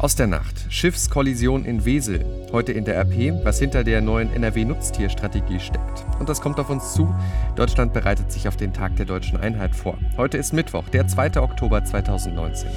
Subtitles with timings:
[0.00, 0.64] Aus der Nacht.
[0.70, 2.24] Schiffskollision in Wesel.
[2.52, 6.06] Heute in der RP, was hinter der neuen NRW-Nutztierstrategie steckt.
[6.18, 7.14] Und das kommt auf uns zu.
[7.54, 9.98] Deutschland bereitet sich auf den Tag der deutschen Einheit vor.
[10.16, 11.42] Heute ist Mittwoch, der 2.
[11.42, 12.70] Oktober 2019.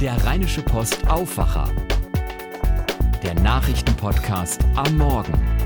[0.00, 1.68] Der Rheinische Post Aufwacher.
[3.22, 5.61] Der Nachrichtenpodcast am Morgen.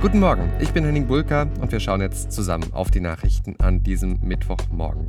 [0.00, 3.82] Guten Morgen, ich bin Henning Bulka und wir schauen jetzt zusammen auf die Nachrichten an
[3.82, 5.08] diesem Mittwochmorgen.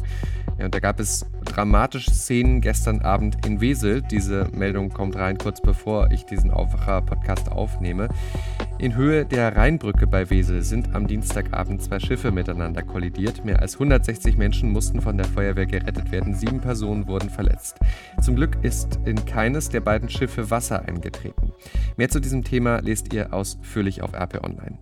[0.57, 4.01] Ja, und da gab es dramatische Szenen gestern Abend in Wesel.
[4.01, 8.09] Diese Meldung kommt rein kurz bevor ich diesen Aufwacher-Podcast aufnehme.
[8.79, 13.45] In Höhe der Rheinbrücke bei Wesel sind am Dienstagabend zwei Schiffe miteinander kollidiert.
[13.45, 16.33] Mehr als 160 Menschen mussten von der Feuerwehr gerettet werden.
[16.33, 17.77] Sieben Personen wurden verletzt.
[18.23, 21.48] Zum Glück ist in keines der beiden Schiffe Wasser eingetreten.
[21.97, 24.77] Mehr zu diesem Thema lest ihr ausführlich auf RP Online.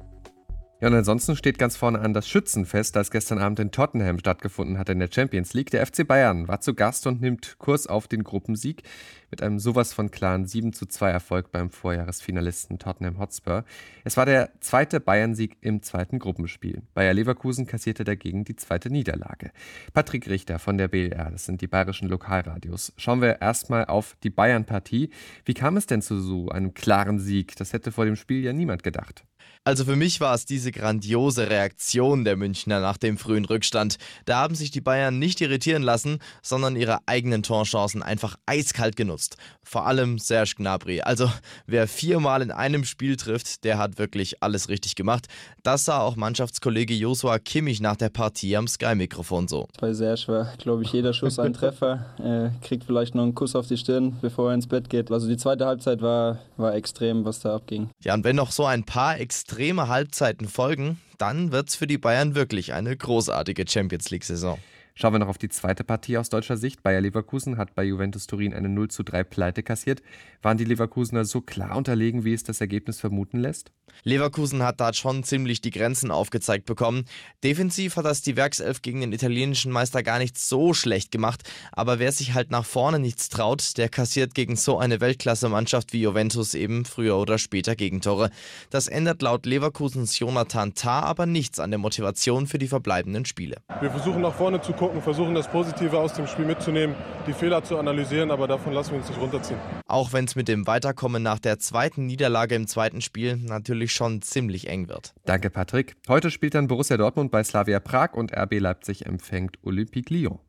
[0.79, 4.77] Ja, und ansonsten steht ganz vorne an das Schützenfest, das gestern Abend in Tottenham stattgefunden
[4.77, 5.71] hat in der Champions League.
[5.71, 8.83] Der FC Bayern war zu Gast und nimmt Kurs auf den Gruppensieg
[9.29, 13.65] mit einem sowas von klaren 7 zu 2 Erfolg beim Vorjahresfinalisten Tottenham Hotspur.
[14.03, 16.81] Es war der zweite Bayern-Sieg im zweiten Gruppenspiel.
[16.93, 19.51] Bayer Leverkusen kassierte dagegen die zweite Niederlage.
[19.93, 22.93] Patrick Richter von der BLR, das sind die bayerischen Lokalradios.
[22.97, 25.09] Schauen wir erstmal auf die Bayern-Partie.
[25.45, 27.55] Wie kam es denn zu so einem klaren Sieg?
[27.57, 29.25] Das hätte vor dem Spiel ja niemand gedacht.
[29.63, 33.97] Also für mich war es diese grandiose Reaktion der Münchner nach dem frühen Rückstand.
[34.23, 39.16] Da haben sich die Bayern nicht irritieren lassen, sondern ihre eigenen Torchancen einfach eiskalt genutzt.
[39.63, 41.01] Vor allem Serge Gnabry.
[41.01, 41.31] Also
[41.65, 45.27] wer viermal in einem Spiel trifft, der hat wirklich alles richtig gemacht.
[45.63, 49.67] Das sah auch Mannschaftskollege Joshua Kimmich nach der Partie am Sky-Mikrofon so.
[49.79, 52.05] Bei Serge war, glaube ich, jeder Schuss ein Treffer.
[52.27, 55.11] Er kriegt vielleicht noch einen Kuss auf die Stirn, bevor er ins Bett geht.
[55.11, 57.89] Also die zweite Halbzeit war, war extrem, was da abging.
[58.03, 61.87] Ja, und wenn noch so ein paar extrem extreme Halbzeiten folgen, dann wird es für
[61.87, 64.59] die Bayern wirklich eine großartige Champions League-Saison.
[64.99, 66.81] Schauen wir noch auf die zweite Partie aus deutscher Sicht.
[66.81, 70.01] Bayer Leverkusen hat bei Juventus Turin eine 0 zu 3 Pleite kassiert.
[70.41, 73.71] Waren die Leverkusener so klar unterlegen, wie es das Ergebnis vermuten lässt?
[74.03, 77.05] Leverkusen hat da schon ziemlich die Grenzen aufgezeigt bekommen.
[77.43, 81.99] Defensiv hat das die Werkself gegen den italienischen Meister gar nicht so schlecht gemacht, aber
[81.99, 86.53] wer sich halt nach vorne nichts traut, der kassiert gegen so eine Weltklasse-Mannschaft wie Juventus
[86.53, 88.29] eben früher oder später Gegentore.
[88.71, 93.57] Das ändert laut Leverkusens Jonathan Tah aber nichts an der Motivation für die verbleibenden Spiele.
[93.79, 97.63] Wir versuchen nach vorne zu gucken, versuchen das Positive aus dem Spiel mitzunehmen, die Fehler
[97.63, 99.59] zu analysieren, aber davon lassen wir uns nicht runterziehen.
[99.85, 104.21] Auch wenn es mit dem Weiterkommen nach der zweiten Niederlage im zweiten Spiel natürlich schon
[104.21, 105.13] ziemlich eng wird.
[105.25, 105.95] Danke, Patrick.
[106.07, 110.39] Heute spielt dann Borussia Dortmund bei Slavia Prag und RB Leipzig empfängt Olympique Lyon.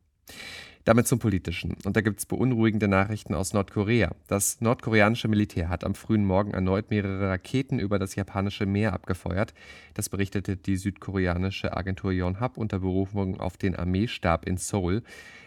[0.89, 1.75] Damit zum Politischen.
[1.85, 4.15] Und da gibt es beunruhigende Nachrichten aus Nordkorea.
[4.25, 9.53] Das nordkoreanische Militär hat am frühen Morgen erneut mehrere Raketen über das japanische Meer abgefeuert.
[9.93, 15.03] Das berichtete die südkoreanische Agentur Yonhap unter Berufung auf den Armeestab in Seoul.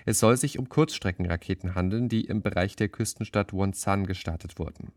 [0.07, 4.93] Es soll sich um Kurzstreckenraketen handeln, die im Bereich der Küstenstadt Wonsan gestartet wurden.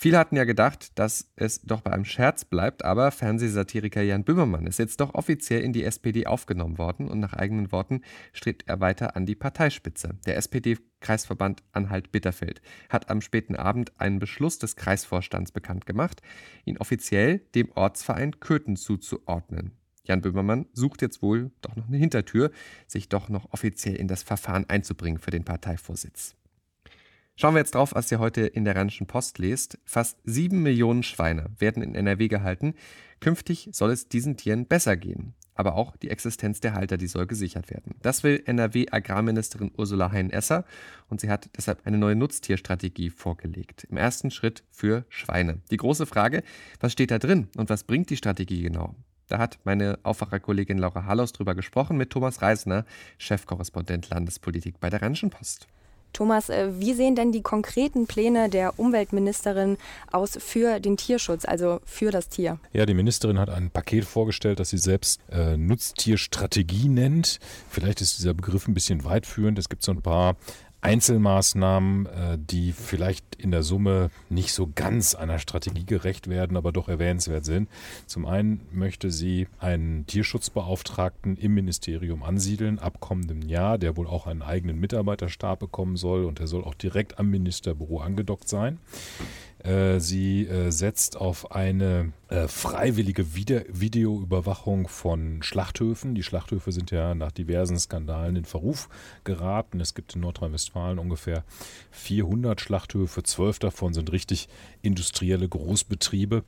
[0.00, 4.68] Viele hatten ja gedacht, dass es doch bei einem Scherz bleibt, aber Fernsehsatiriker Jan Böhmermann
[4.68, 8.78] ist jetzt doch offiziell in die SPD aufgenommen worden und nach eigenen Worten strebt er
[8.78, 10.10] weiter an die Parteispitze.
[10.24, 16.22] Der SPD-Kreisverband Anhalt-Bitterfeld hat am späten Abend einen Beschluss des Kreisvorstands bekannt gemacht,
[16.64, 19.72] ihn offiziell dem Ortsverein Köthen zuzuordnen.
[20.04, 22.52] Jan Böhmermann sucht jetzt wohl doch noch eine Hintertür,
[22.86, 26.37] sich doch noch offiziell in das Verfahren einzubringen für den Parteivorsitz.
[27.40, 29.78] Schauen wir jetzt drauf, was ihr heute in der Rheinischen Post lest.
[29.84, 32.74] Fast sieben Millionen Schweine werden in NRW gehalten.
[33.20, 35.34] Künftig soll es diesen Tieren besser gehen.
[35.54, 37.94] Aber auch die Existenz der Halter, die soll gesichert werden.
[38.02, 40.64] Das will NRW-Agrarministerin Ursula Hein-Esser
[41.10, 43.84] und sie hat deshalb eine neue Nutztierstrategie vorgelegt.
[43.84, 45.60] Im ersten Schritt für Schweine.
[45.70, 46.42] Die große Frage,
[46.80, 48.96] was steht da drin und was bringt die Strategie genau?
[49.28, 52.84] Da hat meine Aufwacherkollegin Laura Harlos drüber gesprochen mit Thomas Reisner,
[53.16, 55.68] Chefkorrespondent Landespolitik bei der Rheinischen Post.
[56.12, 59.76] Thomas, äh, wie sehen denn die konkreten Pläne der Umweltministerin
[60.10, 62.58] aus für den Tierschutz, also für das Tier?
[62.72, 67.38] Ja, die Ministerin hat ein Paket vorgestellt, das sie selbst äh, Nutztierstrategie nennt.
[67.70, 69.58] Vielleicht ist dieser Begriff ein bisschen weitführend.
[69.58, 70.36] Es gibt so ein paar
[70.88, 76.72] Einzelmaßnahmen, äh, die vielleicht in der Summe nicht so ganz einer Strategie gerecht werden, aber
[76.72, 77.68] doch erwähnenswert sind.
[78.06, 84.26] Zum einen möchte sie einen Tierschutzbeauftragten im Ministerium ansiedeln, ab kommendem Jahr, der wohl auch
[84.26, 88.78] einen eigenen Mitarbeiterstab bekommen soll und der soll auch direkt am Ministerbüro angedockt sein.
[89.64, 96.14] Äh, sie äh, setzt auf eine äh, freiwillige Video Videoüberwachung von Schlachthöfen.
[96.14, 98.88] Die Schlachthöfe sind ja nach diversen Skandalen in Verruf
[99.24, 99.80] geraten.
[99.80, 101.44] Es gibt in Nordrhein-Westfalen ungefähr
[101.90, 103.24] 400 Schlachthöfe.
[103.24, 104.48] Zwölf davon sind richtig
[104.82, 106.44] industrielle Großbetriebe.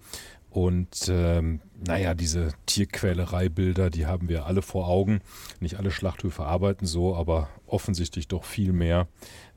[0.50, 5.20] Und ähm, naja, diese Tierquälereibilder, die haben wir alle vor Augen.
[5.61, 9.06] Nicht alle Schlachthöfe arbeiten so, aber offensichtlich doch viel mehr,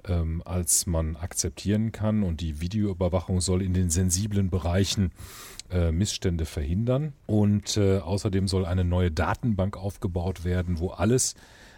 [0.05, 2.21] ähm, als man akzeptieren kann.
[2.21, 5.11] Und die Videoüberwachung soll in den sensiblen Bereichen
[5.71, 7.13] äh, Missstände verhindern.
[7.25, 11.33] Und äh, außerdem soll eine neue Datenbank aufgebaut werden, wo alles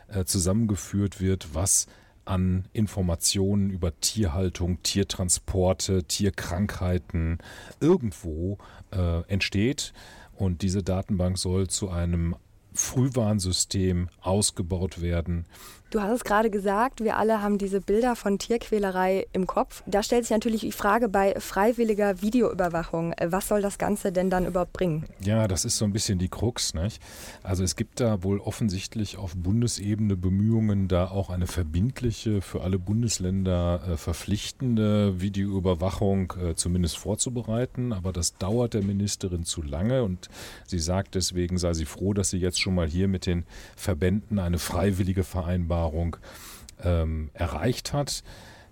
[0.09, 1.87] äh, zusammengeführt wird, was
[2.25, 7.37] an Informationen über Tierhaltung, Tiertransporte, Tierkrankheiten
[7.79, 8.57] irgendwo
[8.91, 9.93] äh, entsteht.
[10.33, 12.35] Und diese Datenbank soll zu einem
[12.73, 15.45] Frühwarnsystem ausgebaut werden,
[15.91, 19.83] Du hast es gerade gesagt, wir alle haben diese Bilder von Tierquälerei im Kopf.
[19.85, 24.29] Da stellt sich natürlich die Frage bei freiwilliger Videoüberwachung, äh, was soll das Ganze denn
[24.29, 25.05] dann überhaupt bringen?
[25.23, 26.73] Ja, das ist so ein bisschen die Krux.
[26.73, 27.01] Nicht?
[27.43, 32.79] Also es gibt da wohl offensichtlich auf Bundesebene Bemühungen, da auch eine verbindliche, für alle
[32.79, 37.93] Bundesländer äh, verpflichtende Videoüberwachung äh, zumindest vorzubereiten.
[37.93, 40.29] Aber das dauert der Ministerin zu lange und
[40.65, 43.45] sie sagt deswegen, sei sie froh, dass sie jetzt schon mal hier mit den
[43.75, 46.17] Verbänden eine freiwillige Vereinbarung Vereinbarung
[46.83, 48.23] ähm, erreicht hat.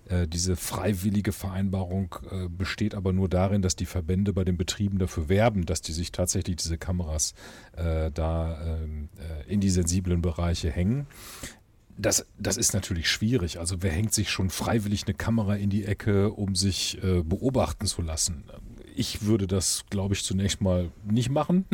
[0.08, 4.98] Äh, diese freiwillige Vereinbarung äh, besteht aber nur darin, dass die Verbände bei den Betrieben
[4.98, 7.34] dafür werben, dass die sich tatsächlich diese Kameras
[7.76, 11.06] äh, da ähm, äh, in die sensiblen Bereiche hängen.
[11.96, 13.60] Das, das ist natürlich schwierig.
[13.60, 17.86] Also wer hängt sich schon freiwillig eine Kamera in die Ecke, um sich äh, beobachten
[17.86, 18.44] zu lassen?
[18.96, 21.66] Ich würde das, glaube ich, zunächst mal nicht machen.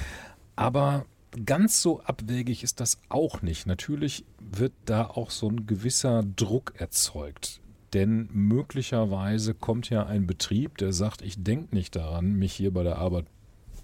[0.56, 1.06] Aber
[1.44, 3.66] ganz so abwegig ist das auch nicht.
[3.66, 7.60] Natürlich wird da auch so ein gewisser Druck erzeugt.
[7.92, 12.82] Denn möglicherweise kommt ja ein Betrieb, der sagt, ich denke nicht daran, mich hier bei
[12.82, 13.26] der Arbeit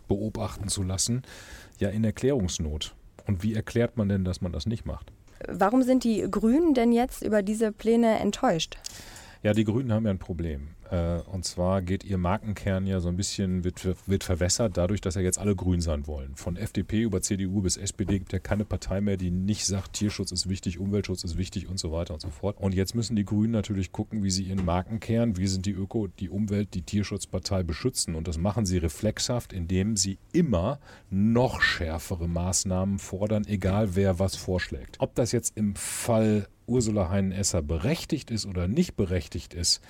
[0.09, 1.23] beobachten zu lassen,
[1.79, 2.95] ja in Erklärungsnot.
[3.27, 5.13] Und wie erklärt man denn, dass man das nicht macht?
[5.49, 8.77] Warum sind die Grünen denn jetzt über diese Pläne enttäuscht?
[9.43, 10.69] Ja, die Grünen haben ja ein Problem.
[10.91, 15.15] Äh, und zwar geht ihr Markenkern ja so ein bisschen, wird, wird verwässert dadurch, dass
[15.15, 16.35] ja jetzt alle grün sein wollen.
[16.35, 20.33] Von FDP über CDU bis SPD gibt ja keine Partei mehr, die nicht sagt, Tierschutz
[20.33, 22.57] ist wichtig, Umweltschutz ist wichtig und so weiter und so fort.
[22.59, 26.09] Und jetzt müssen die Grünen natürlich gucken, wie sie ihren Markenkern, wie sind die Öko,
[26.09, 28.17] die Umwelt, die Tierschutzpartei beschützen.
[28.17, 34.35] Und das machen sie reflexhaft, indem sie immer noch schärfere Maßnahmen fordern, egal wer was
[34.35, 34.97] vorschlägt.
[34.99, 39.81] Ob das jetzt im Fall Ursula Heinen-Esser berechtigt ist oder nicht berechtigt ist,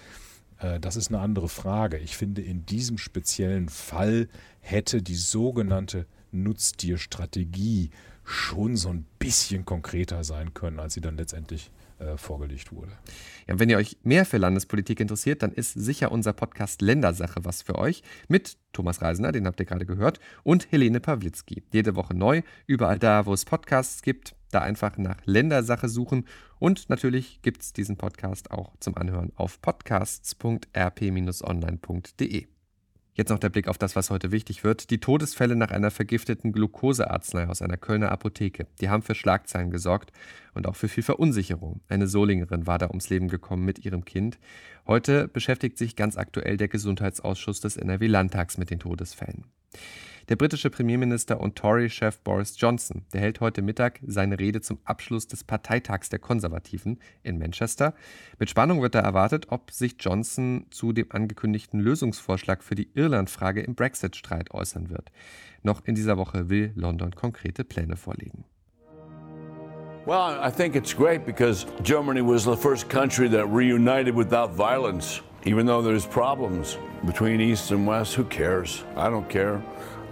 [0.80, 1.98] das ist eine andere Frage.
[1.98, 4.28] Ich finde, in diesem speziellen Fall
[4.60, 7.90] hätte die sogenannte Nutztierstrategie
[8.24, 11.70] schon so ein bisschen konkreter sein können, als sie dann letztendlich
[12.00, 12.92] äh, vorgelegt wurde.
[13.46, 17.62] Ja, wenn ihr euch mehr für Landespolitik interessiert, dann ist sicher unser Podcast Ländersache was
[17.62, 21.62] für euch mit Thomas Reisner, den habt ihr gerade gehört, und Helene Pawlitzki.
[21.72, 26.26] Jede Woche neu, überall da, wo es Podcasts gibt, da einfach nach Ländersache suchen.
[26.58, 32.59] Und natürlich gibt es diesen Podcast auch zum Anhören auf podcasts.rp-online.de.
[33.20, 34.88] Jetzt noch der Blick auf das, was heute wichtig wird.
[34.88, 38.66] Die Todesfälle nach einer vergifteten Glukosearznei aus einer Kölner Apotheke.
[38.80, 40.10] Die haben für Schlagzeilen gesorgt
[40.54, 41.82] und auch für viel Verunsicherung.
[41.90, 44.38] Eine Solingerin war da ums Leben gekommen mit ihrem Kind.
[44.86, 49.44] Heute beschäftigt sich ganz aktuell der Gesundheitsausschuss des NRW-Landtags mit den Todesfällen.
[50.30, 55.26] Der britische Premierminister und Tory-Chef Boris Johnson, der hält heute Mittag seine Rede zum Abschluss
[55.26, 57.94] des Parteitags der Konservativen in Manchester.
[58.38, 63.60] Mit Spannung wird da erwartet, ob sich Johnson zu dem angekündigten Lösungsvorschlag für die Irlandfrage
[63.60, 65.10] im Brexit-Streit äußern wird.
[65.64, 68.44] Noch in dieser Woche will London konkrete Pläne vorlegen.
[70.06, 75.22] Well, I think it's great because Germany was the first country that reunited without violence.
[75.44, 78.84] Even though there's problems between East and West, who cares?
[78.94, 79.60] I don't care.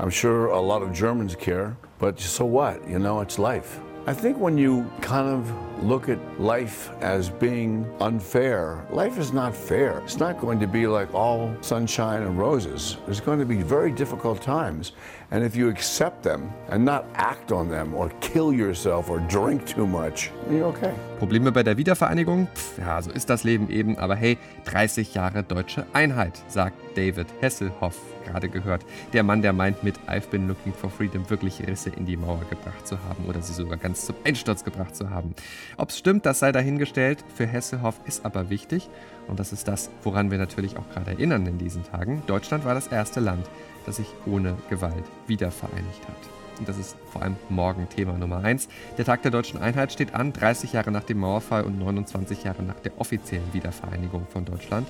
[0.01, 2.89] I'm sure a lot of Germans care, but so what?
[2.89, 3.81] You know, it's life.
[4.07, 5.53] I think when you kind of
[5.85, 9.99] look at life as being unfair, life is not fair.
[10.05, 12.97] It's not going to be like all sunshine and roses.
[13.05, 14.93] There's going to be very difficult times.
[15.31, 19.67] And if you accept them and not act on them or kill yourself or drink
[19.67, 20.95] too much, you're okay.
[21.19, 22.47] Probleme bei der Wiedervereinigung?
[22.55, 23.99] Pff, ja, so ist das Leben eben.
[23.99, 27.99] Aber hey, 30 Jahre deutsche Einheit, sagt David Hesselhoff,
[28.29, 28.85] gerade gehört.
[29.13, 32.45] Der Mann, der meint, mit I've been looking for freedom wirklich Risse in die Mauer
[32.49, 35.35] gebracht zu haben oder sie sogar ganz zum Einsturz gebracht zu haben.
[35.77, 37.25] Ob es stimmt, das sei dahingestellt.
[37.35, 38.89] Für Hesselhoff ist aber wichtig.
[39.29, 42.23] Und das ist das, woran wir natürlich auch gerade erinnern in diesen Tagen.
[42.27, 43.49] Deutschland war das erste Land,
[43.87, 46.39] das sich ohne Gewalt wiedervereinigt hat.
[46.59, 48.69] Und das ist vor allem morgen Thema Nummer 1.
[48.97, 52.63] Der Tag der deutschen Einheit steht an, 30 Jahre nach dem Mauerfall und 29 Jahre
[52.63, 54.89] nach der offiziellen Wiedervereinigung von Deutschland.